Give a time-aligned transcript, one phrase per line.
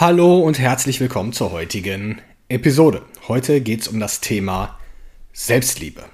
[0.00, 3.02] Hallo und herzlich willkommen zur heutigen Episode.
[3.26, 4.78] Heute geht es um das Thema
[5.32, 6.04] Selbstliebe.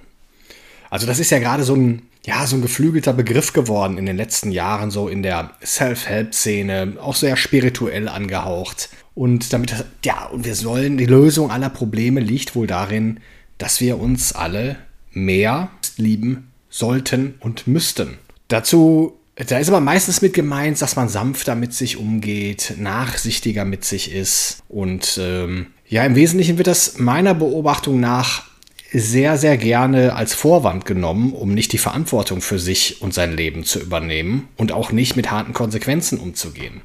[0.89, 4.17] Also das ist ja gerade so ein, ja, so ein geflügelter Begriff geworden in den
[4.17, 8.89] letzten Jahren, so in der Self-Help-Szene, auch sehr spirituell angehaucht.
[9.15, 13.21] Und damit, ja, und wir sollen, die Lösung aller Probleme liegt wohl darin,
[13.59, 14.77] dass wir uns alle
[15.13, 18.17] mehr lieben sollten und müssten.
[18.49, 23.85] Dazu da ist aber meistens mit gemeint, dass man sanfter mit sich umgeht, nachsichtiger mit
[23.85, 24.63] sich ist.
[24.69, 28.45] Und ähm, ja, im Wesentlichen wird das meiner Beobachtung nach
[28.93, 33.65] sehr, sehr gerne als Vorwand genommen, um nicht die Verantwortung für sich und sein Leben
[33.65, 36.83] zu übernehmen und auch nicht mit harten Konsequenzen umzugehen.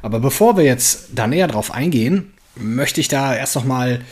[0.00, 4.02] Aber bevor wir jetzt da näher drauf eingehen, möchte ich da erst nochmal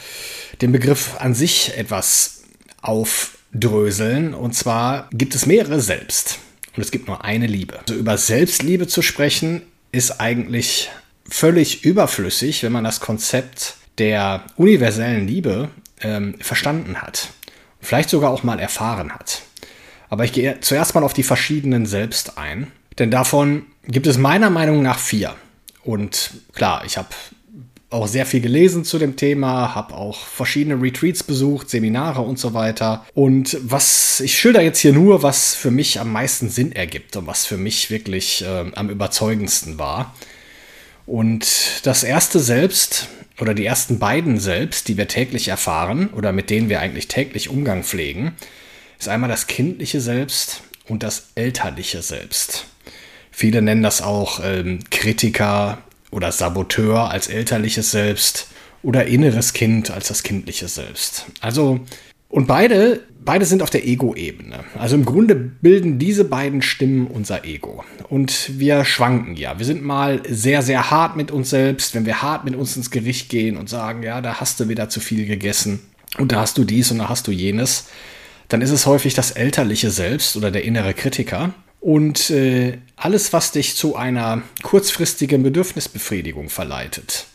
[0.60, 2.42] den Begriff an sich etwas
[2.82, 4.34] aufdröseln.
[4.34, 6.40] Und zwar gibt es mehrere Selbst
[6.76, 7.78] und es gibt nur eine Liebe.
[7.80, 10.90] Also über Selbstliebe zu sprechen, ist eigentlich
[11.28, 15.70] völlig überflüssig, wenn man das Konzept der universellen Liebe
[16.02, 17.30] ähm, verstanden hat.
[17.80, 19.42] Vielleicht sogar auch mal erfahren hat.
[20.08, 22.70] Aber ich gehe zuerst mal auf die verschiedenen Selbst ein.
[22.98, 25.34] Denn davon gibt es meiner Meinung nach vier.
[25.82, 27.08] Und klar, ich habe
[27.90, 32.52] auch sehr viel gelesen zu dem Thema, habe auch verschiedene Retreats besucht, Seminare und so
[32.52, 33.06] weiter.
[33.14, 37.26] Und was ich schilder jetzt hier nur, was für mich am meisten Sinn ergibt und
[37.26, 40.14] was für mich wirklich äh, am überzeugendsten war.
[41.06, 43.08] Und das erste Selbst
[43.40, 47.48] oder die ersten beiden Selbst, die wir täglich erfahren oder mit denen wir eigentlich täglich
[47.48, 48.34] Umgang pflegen,
[48.98, 52.66] ist einmal das kindliche Selbst und das elterliche Selbst.
[53.30, 55.78] Viele nennen das auch ähm, Kritiker,
[56.10, 58.48] oder Saboteur als elterliches Selbst
[58.82, 61.26] oder inneres Kind als das kindliche Selbst.
[61.40, 61.80] Also,
[62.28, 64.64] und beide, beide sind auf der Ego-Ebene.
[64.78, 67.84] Also im Grunde bilden diese beiden Stimmen unser Ego.
[68.08, 69.58] Und wir schwanken ja.
[69.58, 72.90] Wir sind mal sehr, sehr hart mit uns selbst, wenn wir hart mit uns ins
[72.90, 75.80] Gericht gehen und sagen, ja, da hast du wieder zu viel gegessen
[76.18, 77.86] und da hast du dies und da hast du jenes.
[78.48, 81.52] Dann ist es häufig das elterliche Selbst oder der innere Kritiker.
[81.86, 87.26] Und äh, alles, was dich zu einer kurzfristigen Bedürfnisbefriedigung verleitet,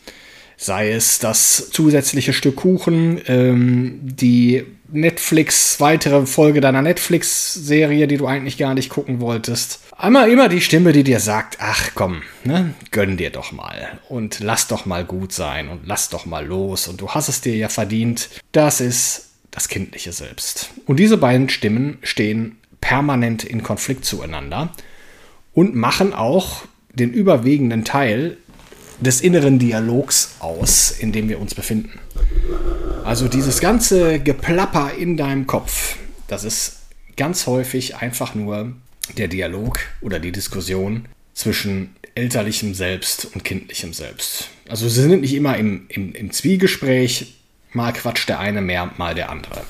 [0.57, 8.27] sei es das zusätzliche Stück Kuchen, ähm, die Netflix, weitere Folge deiner Netflix-Serie, die du
[8.27, 9.79] eigentlich gar nicht gucken wolltest.
[9.97, 14.41] Einmal immer die Stimme, die dir sagt, ach komm, ne, gönn dir doch mal und
[14.41, 17.55] lass doch mal gut sein und lass doch mal los und du hast es dir
[17.55, 18.27] ja verdient.
[18.51, 20.71] Das ist das kindliche Selbst.
[20.87, 24.73] Und diese beiden Stimmen stehen permanent in Konflikt zueinander
[25.53, 28.37] und machen auch den überwiegenden Teil
[28.99, 31.99] des inneren Dialogs aus, in dem wir uns befinden.
[33.03, 35.97] Also dieses ganze Geplapper in deinem Kopf,
[36.27, 36.81] das ist
[37.17, 38.73] ganz häufig einfach nur
[39.17, 44.49] der Dialog oder die Diskussion zwischen elterlichem Selbst und kindlichem Selbst.
[44.69, 47.35] Also sie sind nicht immer im, im, im Zwiegespräch,
[47.73, 49.61] mal quatscht der eine mehr, mal der andere.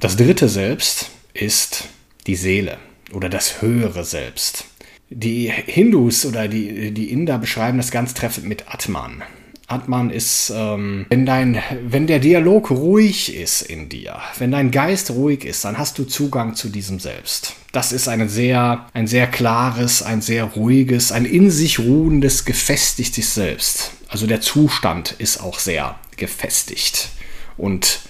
[0.00, 1.88] Das dritte Selbst ist
[2.26, 2.78] die Seele
[3.12, 4.66] oder das höhere Selbst.
[5.08, 9.22] Die Hindus oder die, die Inder beschreiben das ganz treffend mit Atman.
[9.66, 15.12] Atman ist, ähm, wenn, dein, wenn der Dialog ruhig ist in dir, wenn dein Geist
[15.12, 17.54] ruhig ist, dann hast du Zugang zu diesem Selbst.
[17.70, 23.34] Das ist eine sehr, ein sehr klares, ein sehr ruhiges, ein in sich ruhendes, gefestigtes
[23.34, 23.92] Selbst.
[24.08, 27.10] Also der Zustand ist auch sehr gefestigt.
[27.56, 28.00] Und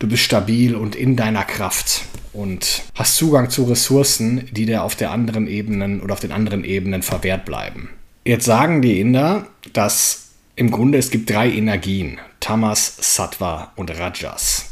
[0.00, 2.02] du bist stabil und in deiner Kraft
[2.32, 6.64] und hast Zugang zu Ressourcen, die dir auf der anderen Ebenen oder auf den anderen
[6.64, 7.90] Ebenen verwehrt bleiben.
[8.24, 14.69] Jetzt sagen die Inder, dass im Grunde es gibt drei Energien, Tamas, Sattva und Rajas.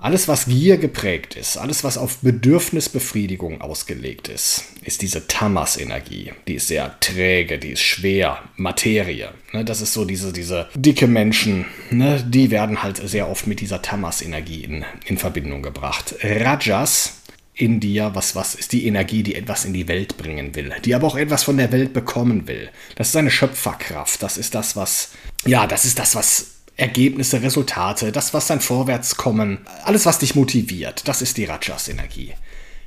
[0.00, 6.32] Alles, was Gier geprägt ist, alles, was auf Bedürfnisbefriedigung ausgelegt ist, ist diese Tamas-Energie.
[6.46, 9.34] Die ist sehr träge, die ist schwer, Materie.
[9.52, 13.58] Ne, das ist so diese, diese dicke Menschen, ne, die werden halt sehr oft mit
[13.58, 16.14] dieser Tamas-Energie in, in Verbindung gebracht.
[16.22, 17.14] Rajas
[17.54, 20.94] in dir, was, was ist die Energie, die etwas in die Welt bringen will, die
[20.94, 22.70] aber auch etwas von der Welt bekommen will.
[22.94, 25.10] Das ist eine Schöpferkraft, das ist das, was,
[25.44, 30.36] ja, das ist das, was Ergebnisse, Resultate, das, was dann vorwärts kommen, alles, was dich
[30.36, 32.32] motiviert, das ist die Rajas-Energie.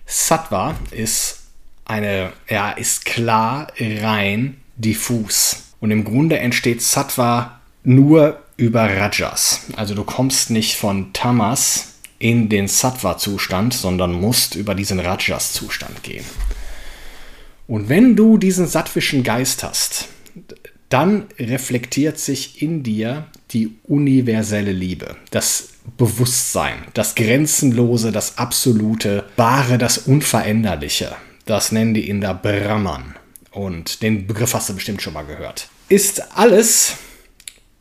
[0.05, 1.41] Sattva ist
[1.85, 5.73] eine, ja, ist klar, rein, diffus.
[5.81, 9.61] Und im Grunde entsteht Sattva nur über Rajas.
[9.75, 16.25] Also du kommst nicht von Tamas in den Sattva-Zustand, sondern musst über diesen Rajas-Zustand gehen.
[17.67, 20.07] Und wenn du diesen sattwischen Geist hast,
[20.89, 29.77] dann reflektiert sich in dir die universelle Liebe, das Bewusstsein, das Grenzenlose, das Absolute, Wahre,
[29.77, 31.15] das Unveränderliche.
[31.45, 33.15] Das nennen die in der Brahman.
[33.51, 35.69] Und den Begriff hast du bestimmt schon mal gehört.
[35.89, 36.95] Ist alles,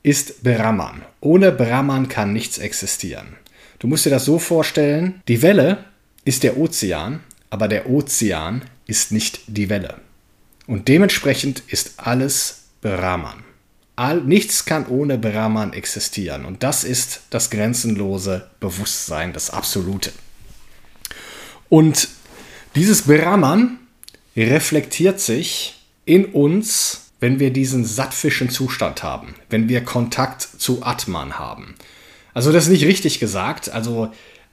[0.02, 1.02] ist Brahman.
[1.20, 3.37] Ohne Brahman kann nichts existieren.
[3.78, 5.84] Du musst dir das so vorstellen, die Welle
[6.25, 7.20] ist der Ozean,
[7.50, 9.96] aber der Ozean ist nicht die Welle.
[10.67, 13.44] Und dementsprechend ist alles Brahman.
[14.00, 16.47] All, nichts kann ohne Brahman existieren.
[16.47, 20.11] Und das ist das grenzenlose Bewusstsein, das Absolute.
[21.69, 22.08] Und
[22.75, 23.79] dieses Brahman
[24.35, 31.38] reflektiert sich in uns, wenn wir diesen sattfischen Zustand haben, wenn wir Kontakt zu Atman
[31.38, 31.75] haben.
[32.32, 33.69] Also das ist nicht richtig gesagt.
[33.69, 34.11] Also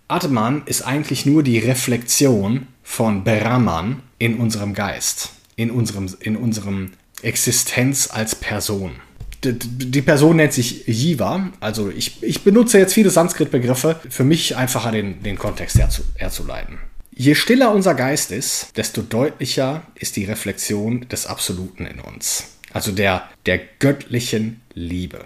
[0.10, 6.92] Atman ist eigentlich nur die Reflexion von Brahman in unserem Geist, in unserem, in unserem
[7.22, 9.07] Existenz als Person.
[9.54, 11.52] Die Person nennt sich Jiva.
[11.60, 16.78] Also ich, ich benutze jetzt viele Sanskrit-Begriffe, für mich einfacher den, den Kontext herzu, herzuleiten.
[17.12, 22.58] Je stiller unser Geist ist, desto deutlicher ist die Reflexion des Absoluten in uns.
[22.74, 25.26] Also der, der göttlichen Liebe.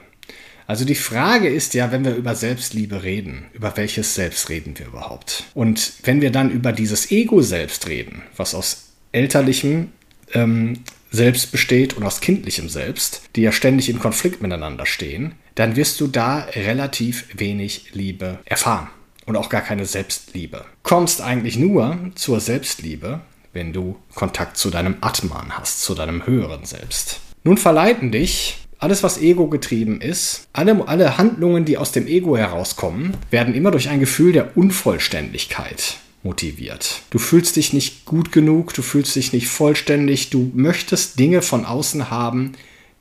[0.67, 4.87] Also die Frage ist ja, wenn wir über Selbstliebe reden, über welches Selbst reden wir
[4.87, 5.43] überhaupt?
[5.53, 9.91] Und wenn wir dann über dieses Ego-Selbst reden, was aus elterlichem
[10.33, 10.79] ähm,
[11.11, 15.99] Selbst besteht und aus kindlichem Selbst, die ja ständig in Konflikt miteinander stehen, dann wirst
[15.99, 18.87] du da relativ wenig Liebe erfahren
[19.25, 20.65] und auch gar keine Selbstliebe.
[20.83, 23.19] Kommst eigentlich nur zur Selbstliebe,
[23.51, 27.19] wenn du Kontakt zu deinem Atman hast, zu deinem höheren Selbst.
[27.43, 32.37] Nun verleiten dich alles, was Ego getrieben ist, alle, alle Handlungen, die aus dem Ego
[32.37, 37.01] herauskommen, werden immer durch ein Gefühl der Unvollständigkeit motiviert.
[37.09, 41.65] Du fühlst dich nicht gut genug, du fühlst dich nicht vollständig, du möchtest Dinge von
[41.65, 42.53] außen haben,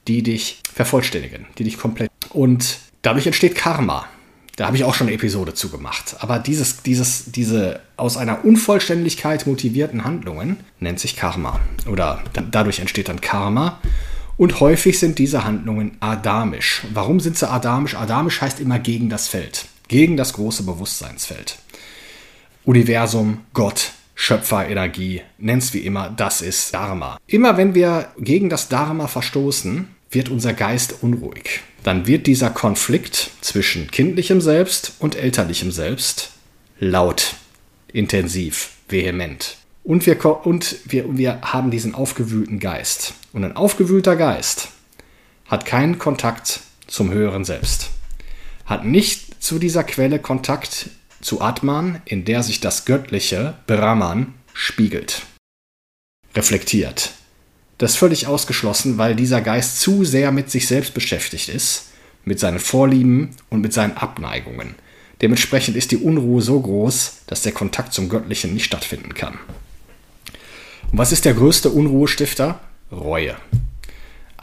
[0.08, 2.10] die dich vervollständigen, die dich komplett.
[2.30, 4.06] Und dadurch entsteht Karma.
[4.56, 6.16] Da habe ich auch schon eine Episode zu gemacht.
[6.18, 11.60] Aber dieses, dieses, diese aus einer Unvollständigkeit motivierten Handlungen nennt sich Karma.
[11.86, 13.80] Oder dadurch entsteht dann Karma.
[14.36, 16.82] Und häufig sind diese Handlungen adamisch.
[16.92, 17.94] Warum sind sie adamisch?
[17.94, 21.58] Adamisch heißt immer gegen das Feld, gegen das große Bewusstseinsfeld.
[22.64, 27.18] Universum, Gott, Schöpferenergie, nenn's wie immer, das ist Dharma.
[27.26, 31.60] Immer wenn wir gegen das Dharma verstoßen, wird unser Geist unruhig.
[31.82, 36.32] Dann wird dieser Konflikt zwischen kindlichem Selbst und elterlichem Selbst
[36.78, 37.34] laut,
[37.92, 39.56] intensiv, vehement.
[39.82, 43.14] Und wir, und wir, wir haben diesen aufgewühlten Geist.
[43.32, 44.68] Und ein aufgewühlter Geist
[45.46, 47.90] hat keinen Kontakt zum höheren Selbst.
[48.66, 50.90] Hat nicht zu dieser Quelle Kontakt,
[51.20, 55.22] zu Atman, in der sich das Göttliche, Brahman, spiegelt,
[56.34, 57.12] reflektiert.
[57.78, 61.90] Das ist völlig ausgeschlossen, weil dieser Geist zu sehr mit sich selbst beschäftigt ist,
[62.24, 64.74] mit seinen Vorlieben und mit seinen Abneigungen.
[65.22, 69.38] Dementsprechend ist die Unruhe so groß, dass der Kontakt zum Göttlichen nicht stattfinden kann.
[70.92, 72.60] Und was ist der größte Unruhestifter?
[72.90, 73.36] Reue.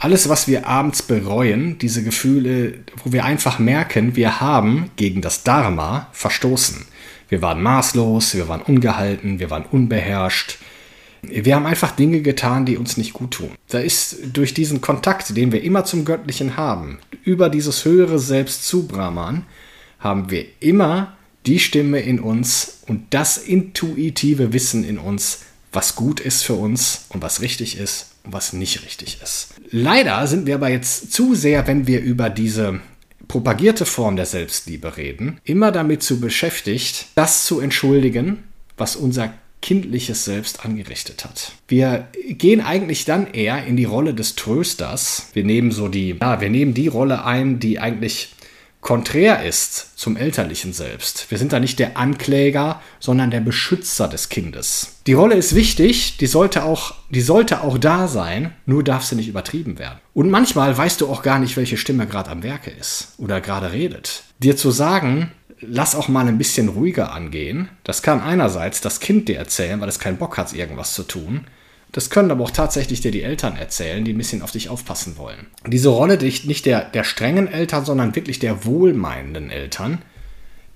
[0.00, 5.42] Alles, was wir abends bereuen, diese Gefühle, wo wir einfach merken, wir haben gegen das
[5.42, 6.86] Dharma verstoßen.
[7.28, 10.58] Wir waren maßlos, wir waren ungehalten, wir waren unbeherrscht.
[11.22, 13.50] Wir haben einfach Dinge getan, die uns nicht gut tun.
[13.68, 18.66] Da ist durch diesen Kontakt, den wir immer zum Göttlichen haben, über dieses höhere Selbst
[18.66, 19.46] zu Brahman,
[19.98, 25.40] haben wir immer die Stimme in uns und das intuitive Wissen in uns,
[25.72, 29.54] was gut ist für uns und was richtig ist und was nicht richtig ist.
[29.70, 32.80] Leider sind wir aber jetzt zu sehr, wenn wir über diese
[33.28, 38.44] propagierte Form der Selbstliebe reden, immer damit zu beschäftigt, das zu entschuldigen,
[38.76, 41.52] was unser kindliches Selbst angerichtet hat.
[41.66, 45.28] Wir gehen eigentlich dann eher in die Rolle des Trösters.
[45.32, 48.34] Wir nehmen so die, ja, wir nehmen die Rolle ein, die eigentlich
[48.80, 51.30] konträr ist zum elterlichen Selbst.
[51.30, 55.00] Wir sind da nicht der Ankläger, sondern der Beschützer des Kindes.
[55.06, 59.16] Die Rolle ist wichtig, die sollte auch, die sollte auch da sein, nur darf sie
[59.16, 59.98] nicht übertrieben werden.
[60.14, 63.72] Und manchmal weißt du auch gar nicht, welche Stimme gerade am Werke ist oder gerade
[63.72, 64.22] redet.
[64.38, 69.28] Dir zu sagen, lass auch mal ein bisschen ruhiger angehen, das kann einerseits das Kind
[69.28, 71.46] dir erzählen, weil es keinen Bock hat, irgendwas zu tun.
[71.92, 75.16] Das können aber auch tatsächlich dir die Eltern erzählen, die ein bisschen auf dich aufpassen
[75.16, 75.46] wollen.
[75.66, 80.02] Diese Rolle nicht der, der strengen Eltern, sondern wirklich der wohlmeinenden Eltern,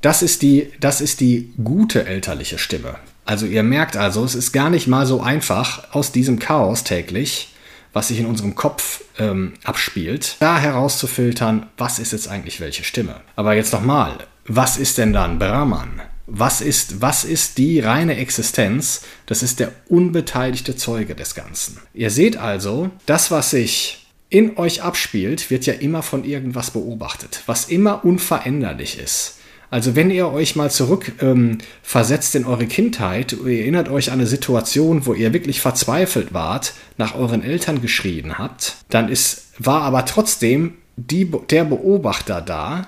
[0.01, 2.97] das ist, die, das ist die gute elterliche Stimme.
[3.25, 7.53] Also ihr merkt also, es ist gar nicht mal so einfach aus diesem Chaos täglich
[7.93, 13.21] was sich in unserem Kopf ähm, abspielt, da herauszufiltern, was ist jetzt eigentlich welche Stimme.
[13.37, 16.01] Aber jetzt nochmal, was ist denn dann Brahman?
[16.35, 19.03] Was ist, was ist die reine Existenz?
[19.27, 21.79] Das ist der unbeteiligte Zeuge des Ganzen.
[21.93, 27.43] Ihr seht also, das, was sich in euch abspielt, wird ja immer von irgendwas beobachtet,
[27.45, 29.41] was immer unveränderlich ist.
[29.69, 34.19] Also wenn ihr euch mal zurück ähm, versetzt in eure Kindheit, ihr erinnert euch an
[34.19, 39.83] eine Situation, wo ihr wirklich verzweifelt wart, nach euren Eltern geschrien habt, dann ist, war
[39.83, 42.87] aber trotzdem die, der Beobachter da,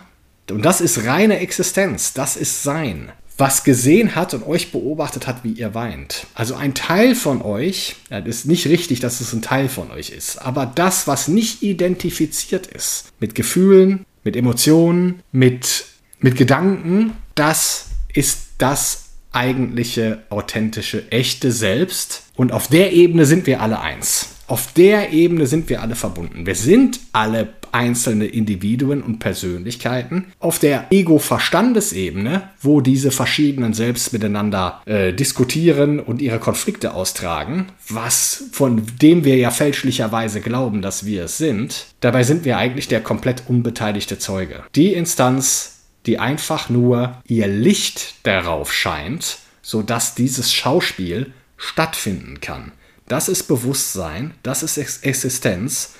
[0.50, 5.42] und das ist reine Existenz, das ist Sein, was gesehen hat und euch beobachtet hat,
[5.42, 6.26] wie ihr weint.
[6.34, 9.90] Also ein Teil von euch, ja, das ist nicht richtig, dass es ein Teil von
[9.90, 15.86] euch ist, aber das, was nicht identifiziert ist, mit Gefühlen, mit Emotionen, mit
[16.24, 22.22] mit Gedanken, das ist das eigentliche, authentische, echte Selbst.
[22.34, 24.33] Und auf der Ebene sind wir alle eins.
[24.46, 26.46] Auf der Ebene sind wir alle verbunden.
[26.46, 30.26] Wir sind alle einzelne Individuen und Persönlichkeiten.
[30.38, 38.44] Auf der Ego-Verstandesebene, wo diese verschiedenen Selbst miteinander äh, diskutieren und ihre Konflikte austragen, was
[38.52, 43.00] von dem wir ja fälschlicherweise glauben, dass wir es sind, dabei sind wir eigentlich der
[43.00, 44.62] komplett unbeteiligte Zeuge.
[44.76, 52.72] Die Instanz, die einfach nur ihr Licht darauf scheint, sodass dieses Schauspiel stattfinden kann.
[53.06, 55.94] Das ist Bewusstsein, das ist Existenz.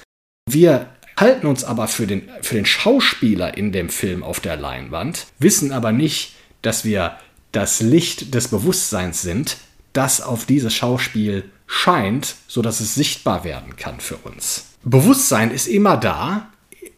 [0.49, 5.27] Wir halten uns aber für den, für den Schauspieler in dem Film auf der Leinwand,
[5.39, 7.19] wissen aber nicht, dass wir
[7.53, 9.59] das Licht des Bewusstseins sind,
[9.93, 14.67] das auf dieses Schauspiel scheint, sodass es sichtbar werden kann für uns.
[14.83, 16.51] Bewusstsein ist immer da,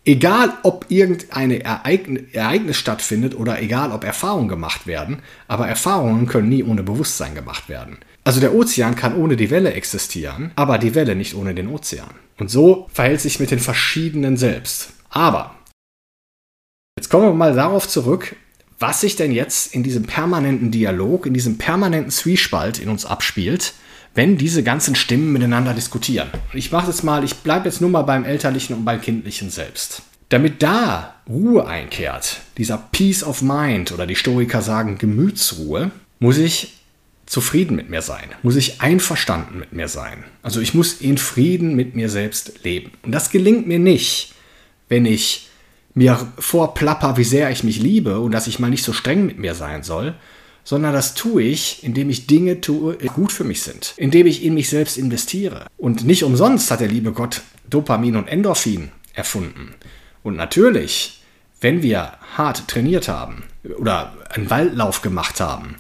[0.04, 6.62] egal ob irgendein Ereignis stattfindet oder egal ob Erfahrungen gemacht werden, aber Erfahrungen können nie
[6.62, 7.98] ohne Bewusstsein gemacht werden.
[8.24, 12.10] Also der Ozean kann ohne die Welle existieren, aber die Welle nicht ohne den Ozean.
[12.38, 14.90] Und so verhält sich mit den verschiedenen selbst.
[15.10, 15.54] Aber
[16.98, 18.36] jetzt kommen wir mal darauf zurück,
[18.78, 23.74] was sich denn jetzt in diesem permanenten Dialog, in diesem permanenten Zwiespalt in uns abspielt,
[24.16, 26.30] wenn diese ganzen Stimmen miteinander diskutieren.
[26.54, 30.02] Ich mache es mal, ich bleibe jetzt nur mal beim elterlichen und beim kindlichen selbst.
[30.30, 36.72] Damit da Ruhe einkehrt, dieser Peace of Mind oder die Stoiker sagen Gemütsruhe, muss ich
[37.26, 40.24] zufrieden mit mir sein, muss ich einverstanden mit mir sein.
[40.42, 42.92] Also ich muss in Frieden mit mir selbst leben.
[43.02, 44.34] Und das gelingt mir nicht,
[44.88, 45.48] wenn ich
[45.94, 49.38] mir vorplapper, wie sehr ich mich liebe und dass ich mal nicht so streng mit
[49.38, 50.14] mir sein soll,
[50.66, 54.42] sondern das tue ich, indem ich Dinge tue, die gut für mich sind, indem ich
[54.42, 55.68] in mich selbst investiere.
[55.78, 59.74] Und nicht umsonst hat der liebe Gott Dopamin und Endorphin erfunden.
[60.24, 61.22] Und natürlich,
[61.60, 63.44] wenn wir hart trainiert haben
[63.78, 65.76] oder einen Waldlauf gemacht haben,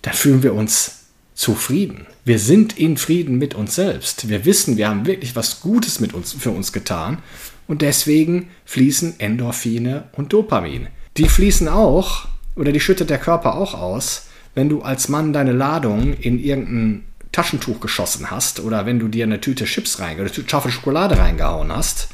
[0.00, 2.06] dann fühlen wir uns zufrieden.
[2.24, 4.30] Wir sind in Frieden mit uns selbst.
[4.30, 7.18] Wir wissen, wir haben wirklich was Gutes mit uns, für uns getan.
[7.66, 10.88] Und deswegen fließen Endorphine und Dopamin.
[11.18, 15.52] Die fließen auch, oder die schüttet der Körper auch aus, wenn du als Mann deine
[15.52, 20.32] Ladung in irgendein Taschentuch geschossen hast oder wenn du dir eine Tüte Chips rein oder
[20.32, 22.08] Tafel Schokolade reingehauen hast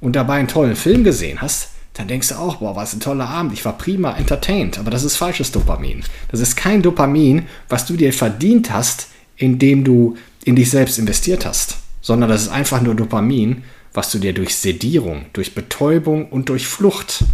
[0.00, 3.28] und dabei einen tollen Film gesehen hast, dann denkst du auch, boah, was ein toller
[3.28, 4.78] Abend, ich war prima entertained.
[4.78, 6.02] Aber das ist falsches Dopamin.
[6.30, 11.46] Das ist kein Dopamin, was du dir verdient hast, indem du in dich selbst investiert
[11.46, 13.64] hast, sondern das ist einfach nur Dopamin,
[13.94, 17.24] was du dir durch Sedierung, durch Betäubung und durch Flucht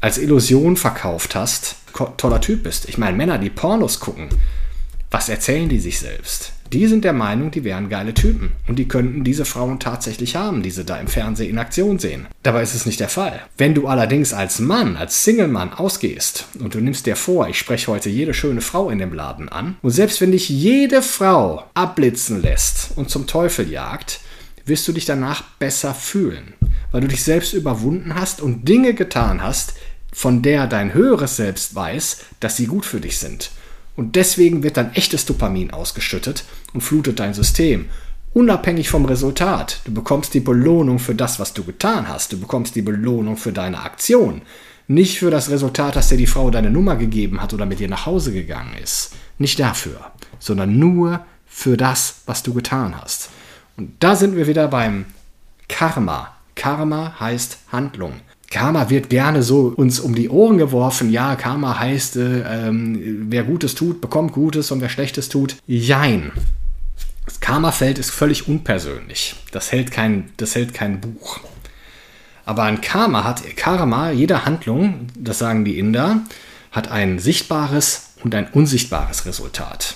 [0.00, 1.76] als Illusion verkauft hast,
[2.16, 2.88] toller Typ bist.
[2.88, 4.28] Ich meine, Männer, die Pornos gucken,
[5.10, 6.52] was erzählen die sich selbst?
[6.72, 8.52] Die sind der Meinung, die wären geile Typen.
[8.68, 12.28] Und die könnten diese Frauen tatsächlich haben, die sie da im Fernsehen in Aktion sehen.
[12.44, 13.40] Dabei ist es nicht der Fall.
[13.58, 17.90] Wenn du allerdings als Mann, als Single-Mann ausgehst und du nimmst dir vor, ich spreche
[17.90, 22.40] heute jede schöne Frau in dem Laden an, und selbst wenn dich jede Frau abblitzen
[22.40, 24.20] lässt und zum Teufel jagt,
[24.70, 26.54] wirst du dich danach besser fühlen,
[26.90, 29.74] weil du dich selbst überwunden hast und Dinge getan hast,
[30.12, 33.50] von der dein höheres Selbst weiß, dass sie gut für dich sind.
[33.96, 37.90] Und deswegen wird dann echtes Dopamin ausgeschüttet und flutet dein System.
[38.32, 39.80] Unabhängig vom Resultat.
[39.84, 42.32] Du bekommst die Belohnung für das, was du getan hast.
[42.32, 44.42] Du bekommst die Belohnung für deine Aktion.
[44.86, 47.88] Nicht für das Resultat, dass dir die Frau deine Nummer gegeben hat oder mit dir
[47.88, 49.12] nach Hause gegangen ist.
[49.38, 53.30] Nicht dafür, sondern nur für das, was du getan hast.
[53.76, 55.06] Und da sind wir wieder beim
[55.68, 56.34] Karma.
[56.54, 58.14] Karma heißt Handlung.
[58.50, 61.10] Karma wird gerne so uns um die Ohren geworfen.
[61.10, 66.32] Ja, Karma heißt, äh, ähm, wer Gutes tut, bekommt Gutes und wer Schlechtes tut, jein.
[67.24, 69.36] Das Karma-Feld ist völlig unpersönlich.
[69.52, 71.38] Das hält kein, das hält kein Buch.
[72.44, 76.22] Aber ein Karma hat, Karma, jede Handlung, das sagen die Inder,
[76.72, 79.94] hat ein sichtbares und ein unsichtbares Resultat.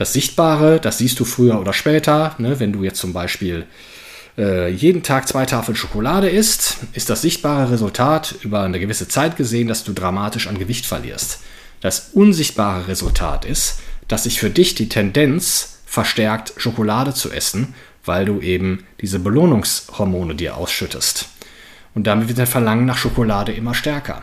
[0.00, 2.58] Das Sichtbare, das siehst du früher oder später, ne?
[2.58, 3.66] wenn du jetzt zum Beispiel
[4.38, 9.36] äh, jeden Tag zwei Tafeln Schokolade isst, ist das sichtbare Resultat über eine gewisse Zeit
[9.36, 11.40] gesehen, dass du dramatisch an Gewicht verlierst.
[11.82, 18.24] Das unsichtbare Resultat ist, dass sich für dich die Tendenz verstärkt, Schokolade zu essen, weil
[18.24, 21.28] du eben diese Belohnungshormone dir ausschüttest.
[21.94, 24.22] Und damit wird dein Verlangen nach Schokolade immer stärker.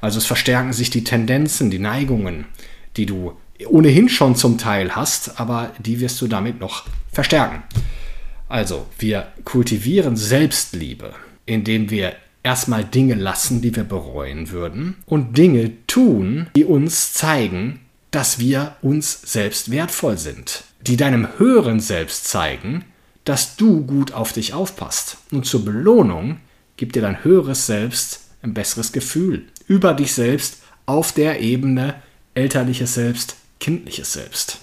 [0.00, 2.46] Also es verstärken sich die Tendenzen, die Neigungen,
[2.96, 3.36] die du
[3.66, 7.62] ohnehin schon zum Teil hast, aber die wirst du damit noch verstärken.
[8.48, 11.14] Also, wir kultivieren Selbstliebe,
[11.46, 17.80] indem wir erstmal Dinge lassen, die wir bereuen würden und Dinge tun, die uns zeigen,
[18.10, 22.84] dass wir uns selbst wertvoll sind, die deinem höheren Selbst zeigen,
[23.24, 25.16] dass du gut auf dich aufpasst.
[25.30, 26.38] Und zur Belohnung
[26.76, 31.94] gibt dir dein höheres Selbst ein besseres Gefühl über dich selbst auf der Ebene
[32.34, 34.58] elterliches Selbst, kindliches Selbst.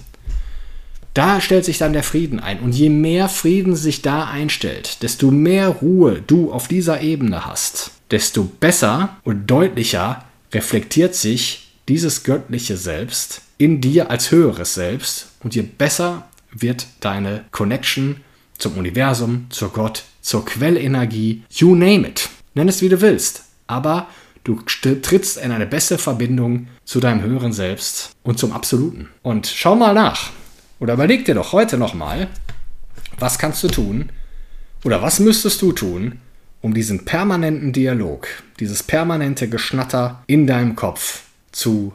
[1.14, 2.60] Da stellt sich dann der Frieden ein.
[2.60, 7.92] Und je mehr Frieden sich da einstellt, desto mehr Ruhe du auf dieser Ebene hast,
[8.12, 15.30] desto besser und deutlicher reflektiert sich dieses göttliche Selbst in dir als höheres Selbst.
[15.42, 18.18] Und je besser wird deine Connection
[18.58, 22.30] zum Universum, zur Gott, zur Quellenergie, you name it.
[22.54, 23.46] Nenn es wie du willst.
[23.66, 24.08] Aber
[24.44, 29.10] du trittst in eine bessere Verbindung zu deinem höheren Selbst und zum Absoluten.
[29.22, 30.32] Und schau mal nach.
[30.80, 32.28] Oder überleg dir doch heute nochmal,
[33.18, 34.12] was kannst du tun
[34.84, 36.20] oder was müsstest du tun,
[36.62, 38.28] um diesen permanenten Dialog,
[38.60, 41.94] dieses permanente Geschnatter in deinem Kopf zu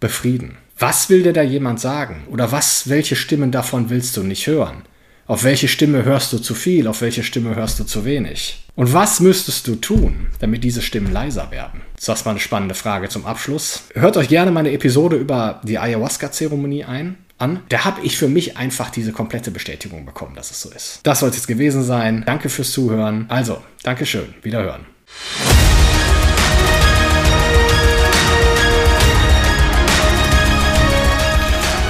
[0.00, 0.56] befrieden.
[0.78, 2.24] Was will dir da jemand sagen?
[2.30, 4.82] Oder was, welche Stimmen davon willst du nicht hören?
[5.28, 6.86] Auf welche Stimme hörst du zu viel?
[6.86, 8.64] Auf welche Stimme hörst du zu wenig?
[8.76, 11.80] Und was müsstest du tun, damit diese Stimmen leiser werden?
[12.04, 13.82] Das war eine spannende Frage zum Abschluss.
[13.94, 17.60] Hört euch gerne meine Episode über die Ayahuasca-Zeremonie ein an.
[17.70, 21.00] Da habe ich für mich einfach diese komplette Bestätigung bekommen, dass es so ist.
[21.02, 22.22] Das soll es jetzt gewesen sein.
[22.24, 23.26] Danke fürs Zuhören.
[23.28, 24.32] Also, Dankeschön.
[24.42, 24.86] Wiederhören.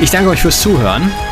[0.00, 1.11] Ich danke euch fürs Zuhören.